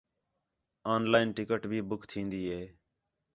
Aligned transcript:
آن 0.93 1.01
لائن 1.11 1.27
ٹکٹ 1.35 1.61
بھی 1.71 1.79
بُک 1.89 2.01
تھین٘دی 2.09 2.43
ہے 2.51 2.63